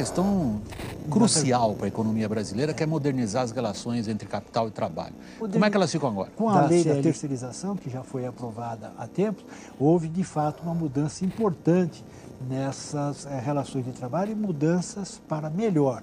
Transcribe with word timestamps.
questão 0.00 0.62
crucial 1.10 1.74
para 1.74 1.84
a 1.84 1.88
economia 1.88 2.26
brasileira, 2.26 2.72
que 2.72 2.82
é 2.82 2.86
modernizar 2.86 3.42
as 3.42 3.50
relações 3.50 4.08
entre 4.08 4.26
capital 4.26 4.66
e 4.66 4.70
trabalho. 4.70 5.14
Como 5.38 5.62
é 5.62 5.68
que 5.68 5.76
elas 5.76 5.92
ficam 5.92 6.08
agora? 6.08 6.30
Com 6.34 6.48
a 6.48 6.64
lei 6.64 6.82
da 6.82 7.02
terceirização, 7.02 7.76
que 7.76 7.90
já 7.90 8.02
foi 8.02 8.24
aprovada 8.24 8.92
há 8.96 9.06
tempos, 9.06 9.44
houve 9.78 10.08
de 10.08 10.24
fato 10.24 10.62
uma 10.62 10.74
mudança 10.74 11.22
importante 11.24 12.02
nessas 12.48 13.26
é, 13.26 13.38
relações 13.38 13.84
de 13.84 13.92
trabalho 13.92 14.32
e 14.32 14.34
mudanças 14.34 15.20
para 15.28 15.50
melhor. 15.50 16.02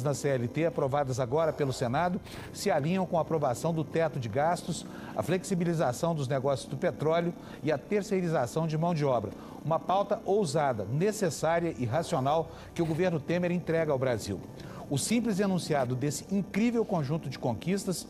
Na 0.00 0.14
CLT 0.14 0.66
aprovadas 0.66 1.18
agora 1.18 1.52
pelo 1.52 1.72
Senado 1.72 2.20
se 2.52 2.70
alinham 2.70 3.04
com 3.04 3.18
a 3.18 3.22
aprovação 3.22 3.74
do 3.74 3.82
teto 3.82 4.20
de 4.20 4.28
gastos, 4.28 4.86
a 5.16 5.22
flexibilização 5.24 6.14
dos 6.14 6.28
negócios 6.28 6.68
do 6.68 6.76
petróleo 6.76 7.34
e 7.64 7.72
a 7.72 7.76
terceirização 7.76 8.68
de 8.68 8.78
mão 8.78 8.94
de 8.94 9.04
obra. 9.04 9.32
Uma 9.64 9.80
pauta 9.80 10.20
ousada, 10.24 10.84
necessária 10.84 11.74
e 11.76 11.84
racional 11.84 12.52
que 12.72 12.80
o 12.80 12.86
governo 12.86 13.18
Temer 13.18 13.50
entrega 13.50 13.90
ao 13.90 13.98
Brasil. 13.98 14.40
O 14.88 14.98
simples 14.98 15.40
enunciado 15.40 15.96
desse 15.96 16.26
incrível 16.30 16.84
conjunto 16.84 17.28
de 17.28 17.38
conquistas 17.38 18.06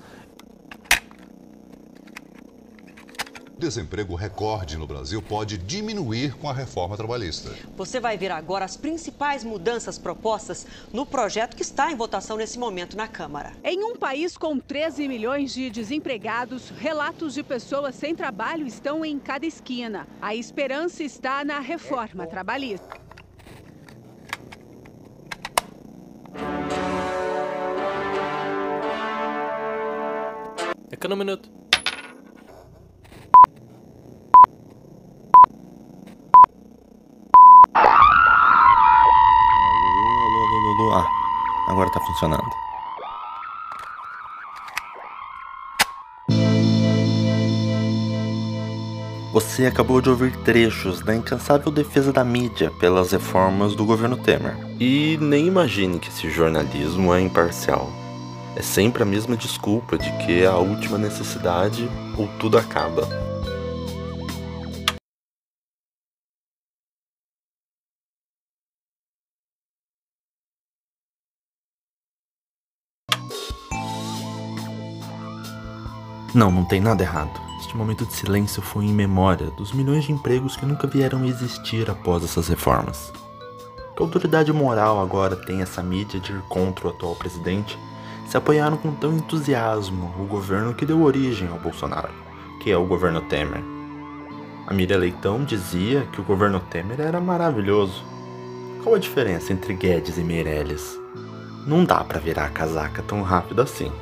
desemprego 3.62 4.16
recorde 4.16 4.76
no 4.76 4.88
Brasil 4.88 5.22
pode 5.22 5.56
diminuir 5.56 6.34
com 6.34 6.50
a 6.50 6.52
reforma 6.52 6.96
trabalhista. 6.96 7.54
Você 7.76 8.00
vai 8.00 8.18
ver 8.18 8.32
agora 8.32 8.64
as 8.64 8.76
principais 8.76 9.44
mudanças 9.44 9.96
propostas 9.96 10.66
no 10.92 11.06
projeto 11.06 11.54
que 11.54 11.62
está 11.62 11.92
em 11.92 11.94
votação 11.94 12.36
nesse 12.36 12.58
momento 12.58 12.96
na 12.96 13.06
Câmara. 13.06 13.52
Em 13.62 13.84
um 13.84 13.94
país 13.94 14.36
com 14.36 14.58
13 14.58 15.06
milhões 15.06 15.54
de 15.54 15.70
desempregados, 15.70 16.70
relatos 16.70 17.34
de 17.34 17.44
pessoas 17.44 17.94
sem 17.94 18.16
trabalho 18.16 18.66
estão 18.66 19.04
em 19.04 19.16
cada 19.16 19.46
esquina. 19.46 20.08
A 20.20 20.34
esperança 20.34 21.04
está 21.04 21.44
na 21.44 21.60
reforma 21.60 22.26
trabalhista. 22.26 23.00
Econominute. 40.72 41.08
Agora 41.68 41.90
tá 41.90 42.00
funcionando. 42.00 42.62
Você 49.32 49.64
acabou 49.64 50.00
de 50.00 50.10
ouvir 50.10 50.36
trechos 50.38 51.00
da 51.00 51.14
incansável 51.14 51.72
defesa 51.72 52.12
da 52.12 52.22
mídia 52.22 52.70
pelas 52.78 53.12
reformas 53.12 53.74
do 53.74 53.84
governo 53.84 54.16
Temer. 54.16 54.56
E 54.78 55.16
nem 55.20 55.46
imagine 55.46 55.98
que 55.98 56.10
esse 56.10 56.30
jornalismo 56.30 57.14
é 57.14 57.20
imparcial. 57.20 57.90
É 58.54 58.60
sempre 58.60 59.02
a 59.02 59.06
mesma 59.06 59.34
desculpa 59.34 59.96
de 59.96 60.12
que 60.18 60.42
é 60.42 60.46
a 60.46 60.58
última 60.58 60.98
necessidade 60.98 61.88
ou 62.18 62.28
tudo 62.38 62.58
acaba. 62.58 63.08
Não, 76.34 76.50
não 76.50 76.64
tem 76.64 76.80
nada 76.80 77.02
errado. 77.02 77.40
Este 77.60 77.76
momento 77.76 78.06
de 78.06 78.12
silêncio 78.14 78.62
foi 78.62 78.86
em 78.86 78.92
memória 78.92 79.50
dos 79.50 79.72
milhões 79.72 80.04
de 80.04 80.12
empregos 80.12 80.56
que 80.56 80.64
nunca 80.64 80.86
vieram 80.86 81.24
existir 81.26 81.90
após 81.90 82.24
essas 82.24 82.48
reformas. 82.48 83.12
Que 83.94 84.02
autoridade 84.02 84.50
moral 84.50 84.98
agora 84.98 85.36
tem 85.36 85.60
essa 85.60 85.82
mídia 85.82 86.18
de 86.18 86.32
ir 86.32 86.42
contra 86.48 86.86
o 86.86 86.90
atual 86.90 87.14
presidente 87.14 87.78
se 88.26 88.36
apoiaram 88.38 88.78
com 88.78 88.92
tão 88.92 89.12
entusiasmo 89.12 90.10
o 90.18 90.24
governo 90.24 90.72
que 90.72 90.86
deu 90.86 91.02
origem 91.02 91.48
ao 91.48 91.58
Bolsonaro, 91.58 92.14
que 92.62 92.70
é 92.70 92.76
o 92.78 92.86
governo 92.86 93.20
Temer? 93.20 93.62
A 94.66 94.72
Miriam 94.72 94.96
Leitão 94.96 95.44
dizia 95.44 96.08
que 96.12 96.20
o 96.20 96.24
governo 96.24 96.58
Temer 96.58 96.98
era 96.98 97.20
maravilhoso. 97.20 98.02
Qual 98.82 98.94
a 98.94 98.98
diferença 98.98 99.52
entre 99.52 99.74
Guedes 99.74 100.16
e 100.16 100.22
Meirelles? 100.22 100.98
Não 101.66 101.84
dá 101.84 102.02
para 102.02 102.18
virar 102.18 102.46
a 102.46 102.50
casaca 102.50 103.02
tão 103.02 103.20
rápido 103.20 103.60
assim. 103.60 103.92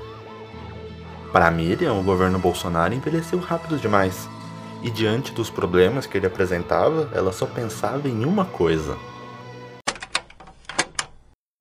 Para 1.32 1.48
Miriam, 1.48 1.94
o 1.94 2.02
governo 2.02 2.40
Bolsonaro 2.40 2.92
envelheceu 2.92 3.38
rápido 3.38 3.78
demais. 3.78 4.28
E 4.82 4.90
diante 4.90 5.32
dos 5.32 5.48
problemas 5.48 6.04
que 6.04 6.18
ele 6.18 6.26
apresentava, 6.26 7.08
ela 7.14 7.32
só 7.32 7.46
pensava 7.46 8.08
em 8.08 8.24
uma 8.24 8.44
coisa. 8.44 8.96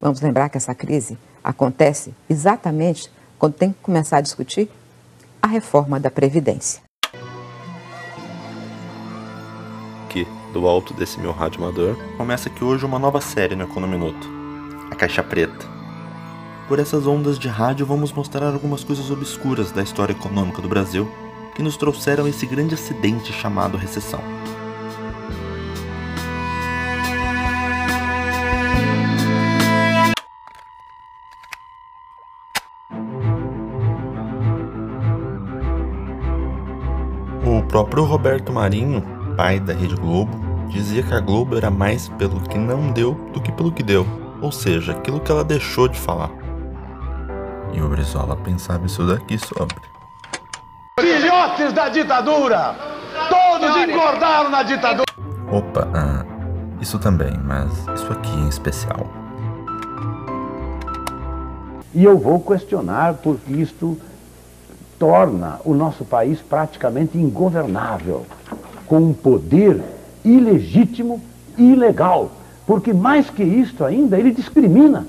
Vamos 0.02 0.22
lembrar 0.22 0.50
que 0.50 0.58
essa 0.58 0.74
crise 0.74 1.19
acontece 1.44 2.16
exatamente 2.28 3.12
quando 3.38 3.53
tem 3.53 3.72
que 3.72 3.79
começar 3.81 4.18
a 4.18 4.22
discutir 4.22 4.69
a 5.40 5.47
reforma 5.47 6.00
da 6.00 6.09
Previdência. 6.09 6.81
Que, 10.09 10.25
do 10.52 10.68
alto 10.68 10.96
desse 10.96 11.19
meu 11.19 11.31
rádio 11.31 11.63
amador, 11.63 11.96
começa 12.18 12.50
aqui 12.50 12.63
hoje 12.63 12.85
uma 12.85 12.97
nova 12.97 13.22
série 13.22 13.56
no 13.56 13.66
Econominuto, 13.66 14.28
a 14.90 14.96
Caixa 14.96 15.22
Preta 15.22 15.78
por 16.69 16.78
essas 16.78 17.07
ondas 17.07 17.40
de 17.40 17.47
rádio, 17.47 17.84
vamos 17.84 18.13
mostrar 18.13 18.53
algumas 18.53 18.84
coisas 18.84 19.09
obscuras 19.09 19.72
da 19.72 19.81
história 19.81 20.13
econômica 20.13 20.62
do 20.62 20.69
Brasil 20.69 21.09
que 21.56 21.63
nos 21.63 21.75
trouxeram 21.75 22.28
esse 22.28 22.46
grande 22.46 22.75
acidente 22.75 23.34
chamado 23.34 23.75
recessão. 23.75 24.22
O 37.44 37.63
próprio 37.68 38.03
Roberto 38.03 38.53
Marinho, 38.53 39.03
pai 39.35 39.59
da 39.59 39.74
Rede 39.74 39.96
Globo, 39.96 40.31
dizia 40.68 41.02
que 41.02 41.16
a 41.16 41.19
Globo 41.19 41.58
era 41.58 41.72
mais 41.72 42.09
pelo 42.09 42.40
que 42.41 42.59
não 42.59 42.91
deu 42.91 43.16
do 43.34 43.41
que 43.41 43.52
pelo 43.52 43.72
que 43.72 43.81
deu, 43.81 44.06
ou 44.40 44.52
seja, 44.52 44.91
aquilo 44.91 45.19
que 45.19 45.31
ela 45.31 45.44
deixou 45.44 45.88
de 45.88 45.97
falar. 46.00 46.38
E 47.72 47.81
o 47.81 47.88
Brizola 47.88 48.35
pensava 48.35 48.85
isso 48.85 49.06
daqui 49.06 49.38
sobre. 49.38 49.78
Filhotes 51.00 51.72
da 51.74 51.90
ditadura! 51.90 52.75
Todos 53.30 53.75
engordaram 53.78 54.50
na 54.50 54.63
ditadura! 54.63 55.06
Opa, 55.52 55.88
ah, 55.94 56.25
isso 56.81 56.97
também, 57.00 57.31
mas 57.44 57.72
isso 57.96 58.12
aqui 58.12 58.35
em 58.38 58.50
especial. 58.50 59.08
E 61.94 62.03
eu 62.03 62.18
vou 62.18 62.40
questionar 62.40 63.16
porque 63.16 63.53
isto 63.53 64.00
torna 64.97 65.59
o 65.63 65.74
nosso 65.74 66.03
país 66.03 66.40
praticamente 66.41 67.18
ingovernável, 67.18 68.25
com 68.85 68.97
um 68.97 69.13
poder 69.13 69.81
ilegítimo 70.24 71.22
e 71.58 71.72
ilegal. 71.72 72.31
Porque 72.68 72.94
mais 72.94 73.29
que 73.29 73.44
isto 73.44 73.84
ainda, 73.84 74.19
ele 74.19 74.31
discrimina. 74.31 75.08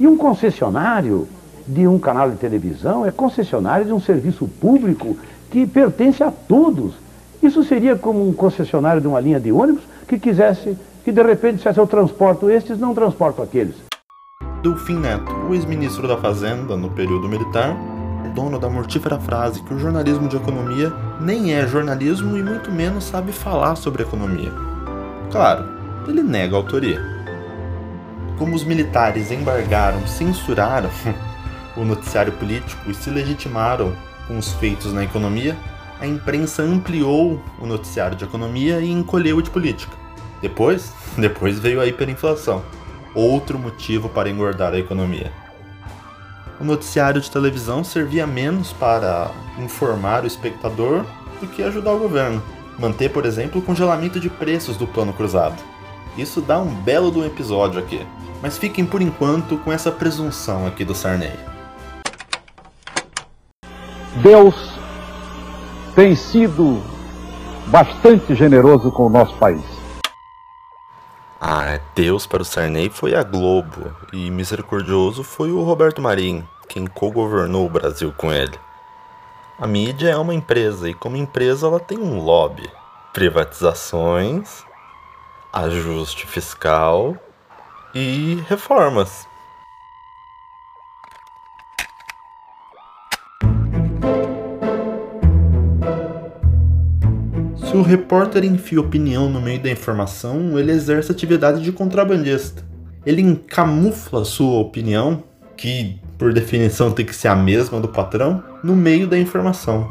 E 0.00 0.06
um 0.06 0.16
concessionário 0.16 1.28
de 1.66 1.86
um 1.86 1.98
canal 1.98 2.30
de 2.30 2.36
televisão 2.36 3.06
é 3.06 3.10
concessionário 3.10 3.86
de 3.86 3.92
um 3.92 4.00
serviço 4.00 4.46
público 4.46 5.16
que 5.50 5.66
pertence 5.66 6.22
a 6.22 6.30
todos. 6.30 6.94
Isso 7.42 7.62
seria 7.62 7.96
como 7.96 8.26
um 8.26 8.32
concessionário 8.32 9.00
de 9.00 9.06
uma 9.06 9.20
linha 9.20 9.40
de 9.40 9.52
ônibus 9.52 9.82
que 10.06 10.18
quisesse, 10.18 10.76
que 11.04 11.12
de 11.12 11.22
repente 11.22 11.56
dissesse 11.56 11.78
eu 11.78 11.86
transporto 11.86 12.50
estes, 12.50 12.78
não 12.78 12.94
transporto 12.94 13.42
aqueles. 13.42 13.76
Delfim 14.62 14.98
Neto, 14.98 15.30
o 15.48 15.54
ex-ministro 15.54 16.08
da 16.08 16.16
Fazenda 16.16 16.76
no 16.76 16.90
período 16.90 17.28
militar, 17.28 17.76
é 18.24 18.28
dono 18.30 18.58
da 18.58 18.68
mortífera 18.68 19.18
frase 19.20 19.62
que 19.62 19.74
o 19.74 19.78
jornalismo 19.78 20.26
de 20.26 20.36
economia 20.36 20.92
nem 21.20 21.54
é 21.54 21.66
jornalismo 21.66 22.36
e 22.36 22.42
muito 22.42 22.70
menos 22.70 23.04
sabe 23.04 23.30
falar 23.30 23.76
sobre 23.76 24.02
economia. 24.02 24.50
Claro, 25.30 25.66
ele 26.08 26.22
nega 26.22 26.56
a 26.56 26.58
autoria. 26.58 27.00
Como 28.38 28.56
os 28.56 28.64
militares 28.64 29.30
embargaram, 29.30 30.06
censuraram 30.06 30.88
o 31.76 31.84
noticiário 31.84 32.32
político 32.32 32.90
e 32.90 32.94
se 32.94 33.10
legitimaram 33.10 33.94
com 34.26 34.38
os 34.38 34.52
feitos 34.52 34.92
na 34.92 35.04
economia, 35.04 35.56
a 36.00 36.06
imprensa 36.06 36.62
ampliou 36.62 37.40
o 37.60 37.66
noticiário 37.66 38.16
de 38.16 38.24
economia 38.24 38.80
e 38.80 38.90
encolheu 38.90 39.38
o 39.38 39.42
de 39.42 39.50
política. 39.50 39.96
Depois, 40.40 40.92
depois 41.16 41.58
veio 41.58 41.80
a 41.80 41.86
hiperinflação, 41.86 42.62
outro 43.14 43.58
motivo 43.58 44.08
para 44.08 44.28
engordar 44.28 44.72
a 44.72 44.78
economia. 44.78 45.32
O 46.60 46.64
noticiário 46.64 47.20
de 47.20 47.30
televisão 47.30 47.82
servia 47.82 48.26
menos 48.26 48.72
para 48.72 49.30
informar 49.58 50.24
o 50.24 50.26
espectador 50.26 51.04
do 51.40 51.46
que 51.46 51.62
ajudar 51.62 51.92
o 51.92 51.98
governo. 51.98 52.42
Manter, 52.78 53.10
por 53.10 53.26
exemplo, 53.26 53.60
o 53.60 53.64
congelamento 53.64 54.20
de 54.20 54.28
preços 54.28 54.76
do 54.76 54.86
plano 54.86 55.12
cruzado. 55.12 55.60
Isso 56.16 56.40
dá 56.40 56.58
um 56.60 56.72
belo 56.72 57.10
do 57.10 57.24
episódio 57.24 57.80
aqui. 57.80 58.06
Mas 58.40 58.58
fiquem 58.58 58.84
por 58.84 59.02
enquanto 59.02 59.56
com 59.58 59.72
essa 59.72 59.90
presunção 59.90 60.66
aqui 60.66 60.84
do 60.84 60.94
Sarney. 60.94 61.53
Deus 64.22 64.54
tem 65.96 66.14
sido 66.14 66.80
bastante 67.66 68.34
generoso 68.34 68.92
com 68.92 69.06
o 69.06 69.08
nosso 69.08 69.36
país. 69.38 69.64
Ah, 71.40 71.80
Deus 71.96 72.24
para 72.24 72.42
o 72.42 72.44
Sarney 72.44 72.88
foi 72.88 73.14
a 73.16 73.24
Globo 73.24 73.92
e 74.12 74.30
misericordioso 74.30 75.24
foi 75.24 75.50
o 75.50 75.62
Roberto 75.62 76.00
Marinho, 76.00 76.48
quem 76.68 76.86
co-governou 76.86 77.66
o 77.66 77.70
Brasil 77.70 78.14
com 78.16 78.32
ele. 78.32 78.56
A 79.58 79.66
mídia 79.66 80.10
é 80.10 80.16
uma 80.16 80.34
empresa 80.34 80.88
e, 80.88 80.94
como 80.94 81.16
empresa, 81.16 81.66
ela 81.66 81.80
tem 81.80 81.98
um 81.98 82.20
lobby: 82.20 82.70
privatizações, 83.12 84.64
ajuste 85.52 86.26
fiscal 86.26 87.16
e 87.92 88.42
reformas. 88.48 89.26
Se 97.74 97.78
o 97.78 97.82
repórter 97.82 98.44
enfia 98.44 98.80
opinião 98.80 99.28
no 99.28 99.40
meio 99.40 99.60
da 99.60 99.68
informação, 99.68 100.56
ele 100.56 100.70
exerce 100.70 101.10
atividade 101.10 101.60
de 101.60 101.72
contrabandista. 101.72 102.64
Ele 103.04 103.20
encamufla 103.20 104.24
sua 104.24 104.60
opinião, 104.60 105.24
que 105.56 106.00
por 106.16 106.32
definição 106.32 106.92
tem 106.92 107.04
que 107.04 107.12
ser 107.12 107.26
a 107.26 107.34
mesma 107.34 107.80
do 107.80 107.88
patrão, 107.88 108.44
no 108.62 108.76
meio 108.76 109.08
da 109.08 109.18
informação. 109.18 109.90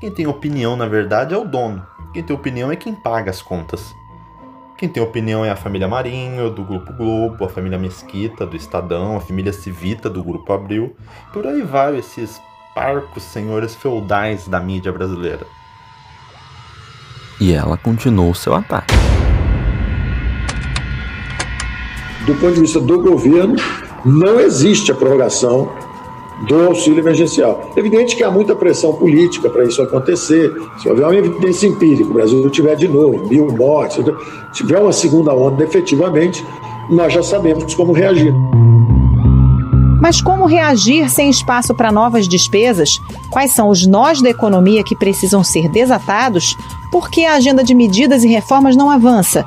Quem 0.00 0.10
tem 0.10 0.26
opinião, 0.26 0.74
na 0.74 0.86
verdade, 0.86 1.32
é 1.32 1.38
o 1.38 1.44
dono. 1.44 1.86
Quem 2.12 2.20
tem 2.20 2.34
opinião 2.34 2.72
é 2.72 2.74
quem 2.74 2.96
paga 2.96 3.30
as 3.30 3.40
contas. 3.40 3.94
Quem 4.76 4.88
tem 4.88 5.00
opinião 5.00 5.44
é 5.44 5.50
a 5.50 5.56
família 5.56 5.86
Marinho, 5.86 6.50
do 6.50 6.64
Grupo 6.64 6.92
Globo, 6.94 7.44
a 7.44 7.48
família 7.48 7.78
Mesquita, 7.78 8.44
do 8.44 8.56
Estadão, 8.56 9.16
a 9.16 9.20
família 9.20 9.52
Civita, 9.52 10.10
do 10.10 10.24
Grupo 10.24 10.52
Abril. 10.52 10.96
Por 11.32 11.46
aí 11.46 11.62
vai 11.62 11.96
esses 11.96 12.42
parcos 12.74 13.22
senhores 13.22 13.72
feudais 13.76 14.48
da 14.48 14.58
mídia 14.58 14.90
brasileira. 14.90 15.46
E 17.40 17.54
ela 17.54 17.76
continuou 17.78 18.34
seu 18.34 18.54
ataque. 18.54 18.94
Do 22.26 22.34
ponto 22.34 22.52
de 22.52 22.60
vista 22.60 22.78
do 22.78 23.00
governo, 23.00 23.56
não 24.04 24.38
existe 24.38 24.92
a 24.92 24.94
prorrogação 24.94 25.70
do 26.46 26.66
auxílio 26.66 27.00
emergencial. 27.00 27.72
Evidente 27.76 28.14
que 28.14 28.22
há 28.22 28.30
muita 28.30 28.54
pressão 28.54 28.92
política 28.94 29.48
para 29.48 29.64
isso 29.64 29.80
acontecer. 29.80 30.52
Se 30.78 30.88
houver 30.88 31.06
uma 31.06 31.16
evidência 31.16 31.66
empírica, 31.66 32.10
o 32.10 32.14
Brasil 32.14 32.48
tiver 32.50 32.76
de 32.76 32.88
novo 32.88 33.26
mil 33.26 33.48
mortes, 33.48 34.04
tiver 34.52 34.78
uma 34.78 34.92
segunda 34.92 35.34
onda 35.34 35.64
efetivamente, 35.64 36.44
nós 36.90 37.12
já 37.12 37.22
sabemos 37.22 37.74
como 37.74 37.92
reagir. 37.92 38.34
Mas 40.00 40.22
como 40.22 40.46
reagir 40.46 41.10
sem 41.10 41.28
espaço 41.28 41.74
para 41.74 41.92
novas 41.92 42.26
despesas? 42.26 42.98
Quais 43.30 43.52
são 43.52 43.68
os 43.68 43.86
nós 43.86 44.22
da 44.22 44.30
economia 44.30 44.82
que 44.82 44.96
precisam 44.96 45.44
ser 45.44 45.68
desatados? 45.68 46.56
Por 46.90 47.10
que 47.10 47.26
a 47.26 47.34
agenda 47.34 47.62
de 47.62 47.74
medidas 47.74 48.24
e 48.24 48.28
reformas 48.28 48.74
não 48.74 48.90
avança? 48.90 49.46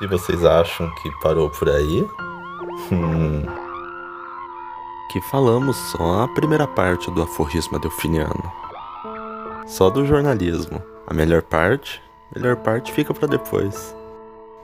E 0.00 0.06
vocês 0.06 0.44
acham 0.44 0.90
que 1.02 1.10
parou 1.22 1.50
por 1.50 1.68
aí? 1.68 2.06
Hum. 2.90 3.44
Que 5.10 5.20
falamos 5.20 5.76
só 5.76 6.22
a 6.22 6.28
primeira 6.28 6.66
parte 6.66 7.10
do 7.10 7.22
aforisma 7.22 7.78
delfiniano. 7.78 8.50
Só 9.66 9.90
do 9.90 10.06
jornalismo. 10.06 10.82
A 11.06 11.12
melhor 11.12 11.42
parte, 11.42 12.02
a 12.34 12.38
melhor 12.38 12.56
parte 12.56 12.90
fica 12.90 13.12
para 13.12 13.28
depois. 13.28 13.94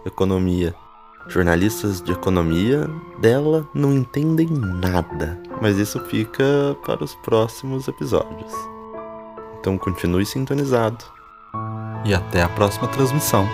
Economia. 0.07 0.75
Jornalistas 1.29 2.01
de 2.01 2.13
economia 2.13 2.89
dela 3.21 3.69
não 3.75 3.93
entendem 3.93 4.49
nada, 4.49 5.39
mas 5.61 5.77
isso 5.77 6.01
fica 6.07 6.77
para 6.87 7.05
os 7.05 7.15
próximos 7.17 7.87
episódios. 7.87 8.53
Então 9.61 9.77
continue 9.77 10.25
sintonizado. 10.25 11.05
E 12.05 12.15
até 12.15 12.43
a 12.43 12.49
próxima 12.49 12.89
transmissão. 12.89 13.47